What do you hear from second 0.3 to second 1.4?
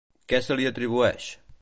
Què se li atribueix?